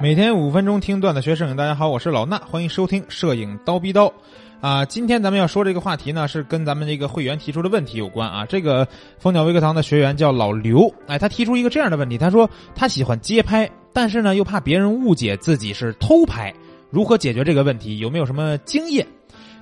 [0.00, 4.12] 每天五分钟听段子学摄影，大家好，我是老衲，欢迎收听摄影刀逼刀。
[4.60, 8.46] 啊，今天咱们要说这个话题呢，是跟咱们这个会员提出的问题有关啊。
[8.46, 8.86] 这个
[9.18, 16.54] 蜂鸟微课堂的学员叫老刘，哎，他提出一个这样的问题，他说他喜欢街拍，但是呢又怕别人误解自己是偷拍，
[16.90, 17.98] 如何解决这个问题？
[17.98, 19.04] 有没有什么经验？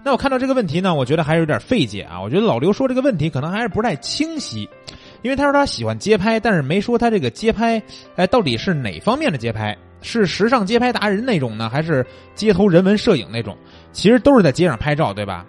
[0.05, 2.21] 那我看到这个问题呢，我觉得还是有点费解啊。
[2.21, 4.69] 我觉得老刘说这个问题可能还是不太清晰，
[5.23, 7.83] 因为他说他喜欢街拍，但是没说他这个街拍，
[8.17, 9.75] 哎，到底是哪方面的街拍？
[10.03, 13.57] 是时尚街拍达人那种呢，还是街头人文摄影那种？
[13.93, 15.45] 其实都是在街上拍照，对吧？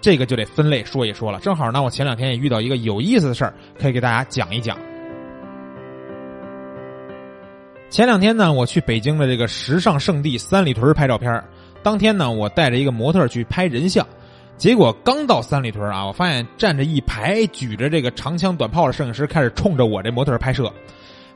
[0.00, 1.38] 这个就得分类说一说了。
[1.40, 4.78] 正好呢，我前两天也遇到一个有意思的事儿，可以给大家讲一讲。
[7.90, 11.44] 前两天呢，我去北京的这个时尚圣地三里屯拍照片
[11.82, 14.06] 当天呢，我带着一个模特去拍人像，
[14.56, 20.72] 结果刚到三里屯啊，我发现站着一排举着这个长枪短炮的摄影师开始冲着我这模特拍摄。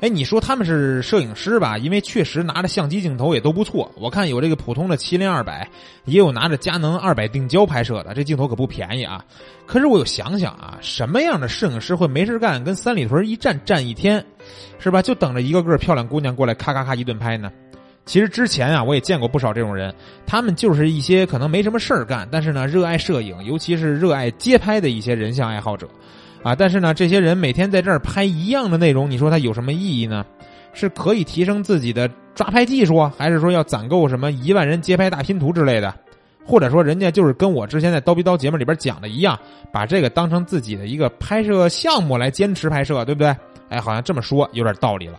[0.00, 1.78] 哎，你说他们是摄影师吧？
[1.78, 3.90] 因为确实拿着相机镜头也都不错。
[3.96, 5.66] 我看有这个普通的七零二百，
[6.04, 9.24] 也有拿着佳能二百定焦拍摄的，这镜头可不便宜啊。
[9.66, 14.24] 可是我又想想啊，什么样的摄影师会没事干跟三里屯一站站一天，
[14.78, 15.00] 是吧？
[15.00, 17.50] 就等着一个个漂亮姑娘过来咔咔咔一顿拍呢？
[18.04, 19.94] 其实之前啊，我也见过不少这种人，
[20.26, 25.88] 他们就是一些可能没什么事儿干，但是呢热爱摄影，尤其是热爱街拍的一些人像爱好者。
[26.44, 30.24] 啊，但是呢，这些人每天在这儿拍一样的内容，你说他有什么意义呢？
[30.74, 35.94] 是可以提升自己的抓拍技术，还是说要攒够什么一万人街拍大拼图之类的？
[36.44, 39.38] 或者说人家就是跟我之前在刀逼刀节目里边讲的一样，
[39.72, 43.34] 把这个当成自己的一个拍摄项目来坚持拍摄，对不对？
[43.70, 45.18] 哎，好像这么说有点道理了。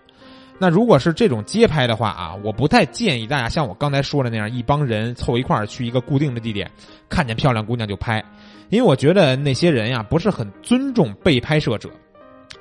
[0.60, 6.70] 那如果是这种街拍的话啊，我不太建议大家像我刚才说的那样，一帮人凑一块儿去一个固定的地点，
[7.10, 8.24] 看见漂亮姑娘就拍。
[8.70, 11.90] 因为我觉得那些人呀不是很尊重被拍摄者，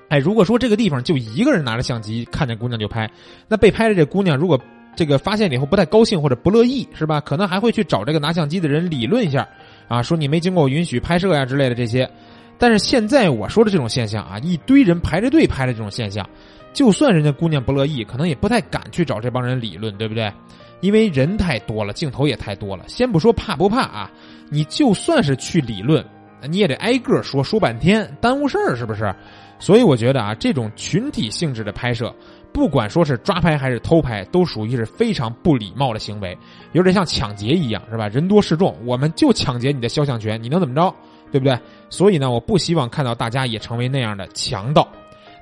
[0.08, 3.10] 哎，如果说这个地方就一个人拿着相机看见姑娘就拍，
[3.48, 4.58] 那被拍的这姑娘如果
[4.96, 7.20] 这个发现了以后不太高兴或者不乐意是吧？
[7.20, 9.48] 可能还会去找这个拿相机的人理论一下，
[9.88, 12.08] 啊，说你没经过允许拍摄呀之类的这些。
[12.56, 16.24] 但是现在我说的这种现象啊，一堆人排着队拍的这种现象，
[16.72, 20.32] 就算人家姑娘不乐意，可能也不太敢去找这帮人理论，对不对？
[20.84, 22.84] 因为人太多了，镜头也太多了。
[22.86, 24.10] 先不说怕不怕啊，
[24.50, 26.04] 你就算是去理论，
[26.46, 29.10] 你也得挨个说说半天，耽误事儿，是不是？
[29.58, 32.14] 所以我觉得啊，这种群体性质的拍摄，
[32.52, 36.36] 不管说是抓拍还是偷拍，都属于是非常不礼貌的行为，
[36.72, 38.06] 有点像抢劫一样，是吧？
[38.08, 40.94] 人多势众，我们就抢劫你的肖像权，你能怎么着？
[41.32, 41.58] 对不对？
[41.88, 44.86] 所以呢，我不希望看到大家也成为那样的强盗。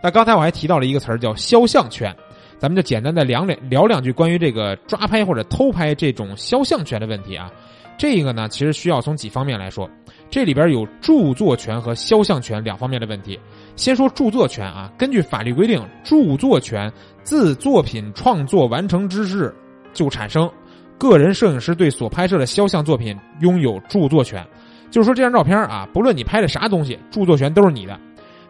[0.00, 2.14] 那刚才我还提到了一个词儿，叫肖像权。
[2.62, 7.50] 咱们就简单的聊两聊两句关于这个抓拍或者偷拍这种肖像权的问题啊。
[7.98, 9.90] 这个呢，其实需要从几方面来说。
[10.30, 13.36] 这里边有著作权和肖像权两方面的问题。
[13.74, 16.90] 先说著作权啊，根据法律规定，著作权
[17.24, 19.52] 自作品创作完成之日
[19.92, 20.48] 就产生，
[20.96, 24.46] 个人摄影师对所拍摄的肖像作品拥有著作权。
[24.88, 27.98] 就是说，这张照片啊，不论你拍的啥东西，著作权都是你的。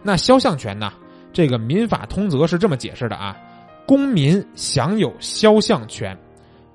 [0.03, 0.93] 那肖像权呢？
[1.33, 3.35] 这个民法通则是这么解释的啊。
[3.87, 6.17] 公民享有肖像权，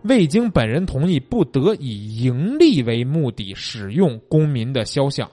[0.03, 5.29] 未经本人同意，不得以盈利为目的使用公民的肖像。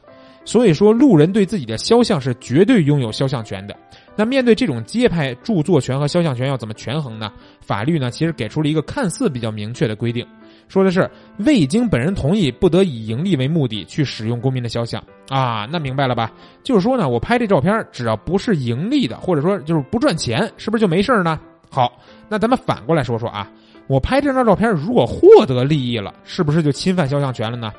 [0.46, 3.74] 所以说，路人对自己的肖像是绝对拥有肖像权的。
[4.14, 7.32] 那面对这种街拍，著作权和肖像权要怎么权衡呢？
[7.62, 10.26] 法律呢，其实给出了一个看似比较明确的规定，
[10.68, 15.66] 说的是未经本人同意，不得以盈利为目的去使用公民的肖像啊。
[15.72, 16.30] 那明白了吧？
[16.62, 21.40] 就是说呢，我拍这照片，只要不是盈利的，或者说就是不赚钱，是不是就没事呢？
[21.74, 21.98] 好，
[22.28, 23.50] 那咱们反过来说说啊，
[23.88, 27.72] 我拍这张照片如果获得利益了，是不是就侵犯肖像权了呢？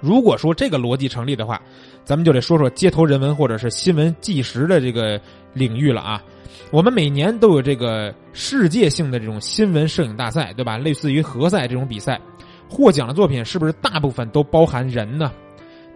[0.00, 1.60] 如果说这个逻辑成立的话，
[2.04, 5.20] 咱们就得说说街头人文或者是新闻纪实的这个
[5.52, 6.22] 领域了啊。
[6.70, 10.78] 我们每年都有这个世界性的这种新闻摄影大赛，对吧？
[10.78, 12.20] 类似于何赛这种比赛，
[12.68, 15.32] 获奖的作品是不是大部分都包含人呢？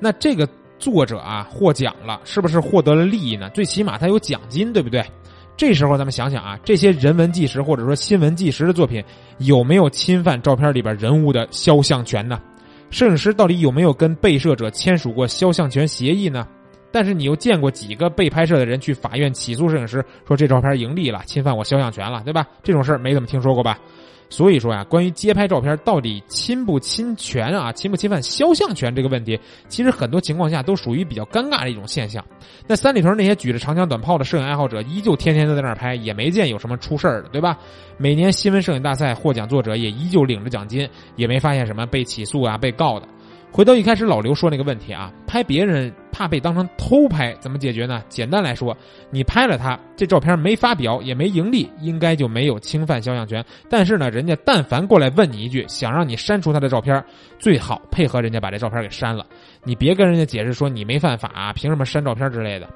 [0.00, 0.48] 那这个
[0.80, 3.48] 作者啊获奖了，是不是获得了利益呢？
[3.50, 5.04] 最起码他有奖金，对不对？
[5.60, 9.04] 这时候咱们想想啊，这些人文纪实或者说新闻纪实的作品，
[9.40, 12.40] 有没有侵犯照片里边人物的肖像权呢？
[12.88, 16.48] 摄影师到底有没有跟被摄者签署过肖像权协议呢？
[16.92, 22.46] 但是你又见过几个被拍摄的人去法院起诉摄影师，说这照片盈利了，侵犯我肖像权了，对吧？
[22.62, 23.78] 这种事儿没怎么听说过吧？
[24.32, 32.24] 所以说呀，关于街拍照片到底侵不侵权啊，侵不侵犯肖像权这个问题，其实很多情况下都属于比较尴尬的一种现象。
[32.64, 37.58] 那三里屯那些举着长枪短炮的摄影爱好者，依旧天天都在那儿拍，也没见有什么出事儿的，对吧？
[37.96, 43.08] 每年新闻摄影大赛获奖作者也依旧领着奖金，也没发现什么被起诉啊、被告的。
[43.50, 48.02] 回头一开始老刘说那个问题啊，拍别人怕被当成偷拍，怎么解决呢？
[48.10, 48.76] 简单来说，
[49.10, 53.42] 你拍了他，这照片没发表也没盈利，应该就没有侵犯肖像权。
[53.70, 57.02] 但是呢，人家但凡过来问你一句，想让你删除他的照片，
[57.38, 59.24] 最好配合人家把这照片给删了。
[59.64, 62.68] 你别跟人家解释说你没犯法，凭什么删照片之类的。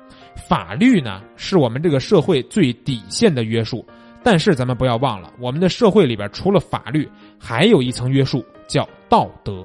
[0.49, 3.85] 法律呢，是我们这个社会最底线的约束。
[4.23, 7.06] 但是咱们不要忘了，我们的社会里边除了法律，
[7.38, 9.62] 还有一层约束叫道德。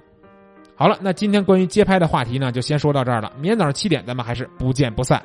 [0.79, 3.29] 好了，那今天关于街拍的话题呢，就先说到这儿了。
[3.35, 5.21] 明天早上七点，咱们还是不见不散。